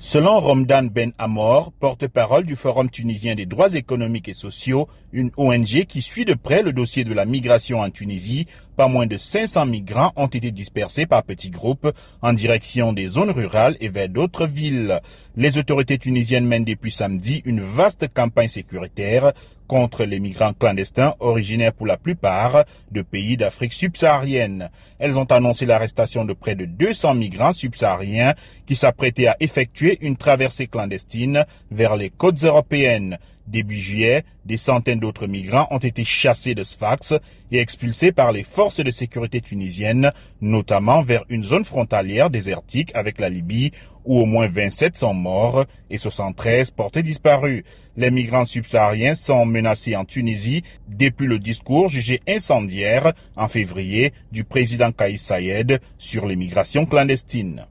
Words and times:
Selon 0.00 0.38
Romdan 0.38 0.84
Ben 0.84 1.12
Amor, 1.18 1.72
porte-parole 1.72 2.44
du 2.44 2.54
Forum 2.54 2.88
tunisien 2.88 3.34
des 3.34 3.46
droits 3.46 3.74
économiques 3.74 4.28
et 4.28 4.32
sociaux, 4.32 4.86
une 5.12 5.32
ONG 5.36 5.86
qui 5.88 6.02
suit 6.02 6.24
de 6.24 6.34
près 6.34 6.62
le 6.62 6.72
dossier 6.72 7.02
de 7.02 7.12
la 7.12 7.24
migration 7.24 7.80
en 7.80 7.90
Tunisie, 7.90 8.46
pas 8.76 8.86
moins 8.86 9.08
de 9.08 9.16
500 9.16 9.66
migrants 9.66 10.12
ont 10.14 10.28
été 10.28 10.52
dispersés 10.52 11.06
par 11.06 11.24
petits 11.24 11.50
groupes 11.50 11.92
en 12.22 12.32
direction 12.32 12.92
des 12.92 13.08
zones 13.08 13.32
rurales 13.32 13.76
et 13.80 13.88
vers 13.88 14.08
d'autres 14.08 14.46
villes. 14.46 15.00
Les 15.36 15.58
autorités 15.58 15.98
tunisiennes 15.98 16.46
mènent 16.46 16.64
depuis 16.64 16.92
samedi 16.92 17.42
une 17.44 17.60
vaste 17.60 18.06
campagne 18.14 18.46
sécuritaire 18.46 19.32
contre 19.68 20.04
les 20.04 20.18
migrants 20.18 20.54
clandestins 20.54 21.14
originaires 21.20 21.72
pour 21.72 21.86
la 21.86 21.98
plupart 21.98 22.64
de 22.90 23.02
pays 23.02 23.36
d'Afrique 23.36 23.74
subsaharienne. 23.74 24.70
Elles 24.98 25.18
ont 25.18 25.26
annoncé 25.26 25.66
l'arrestation 25.66 26.24
de 26.24 26.32
près 26.32 26.56
de 26.56 26.64
200 26.64 27.14
migrants 27.14 27.52
subsahariens 27.52 28.34
qui 28.66 28.74
s'apprêtaient 28.74 29.28
à 29.28 29.36
effectuer 29.38 29.98
une 30.00 30.16
traversée 30.16 30.66
clandestine 30.66 31.44
vers 31.70 31.96
les 31.96 32.10
côtes 32.10 32.42
européennes. 32.42 33.18
Début 33.50 33.78
juillet, 33.78 34.24
des 34.44 34.58
centaines 34.58 35.00
d'autres 35.00 35.26
migrants 35.26 35.68
ont 35.70 35.78
été 35.78 36.04
chassés 36.04 36.54
de 36.54 36.62
Sfax 36.62 37.14
et 37.50 37.60
expulsés 37.60 38.12
par 38.12 38.30
les 38.30 38.42
forces 38.42 38.80
de 38.80 38.90
sécurité 38.90 39.40
tunisiennes, 39.40 40.12
notamment 40.42 41.02
vers 41.02 41.24
une 41.30 41.42
zone 41.42 41.64
frontalière 41.64 42.28
désertique 42.28 42.90
avec 42.94 43.18
la 43.18 43.30
Libye 43.30 43.70
où 44.04 44.20
au 44.20 44.26
moins 44.26 44.48
27 44.48 44.98
sont 44.98 45.14
morts 45.14 45.64
et 45.88 45.96
73 45.96 46.70
portés 46.72 47.02
disparus. 47.02 47.64
Les 47.96 48.10
migrants 48.10 48.44
subsahariens 48.44 49.14
sont 49.14 49.46
menacés 49.46 49.96
en 49.96 50.04
Tunisie 50.04 50.62
depuis 50.86 51.26
le 51.26 51.38
discours 51.38 51.88
jugé 51.88 52.20
incendiaire 52.28 53.14
en 53.34 53.48
février 53.48 54.12
du 54.30 54.44
président 54.44 54.92
Kaïs 54.92 55.22
Saïed 55.22 55.80
sur 55.96 56.26
l'immigration 56.26 56.84
clandestine. 56.84 57.66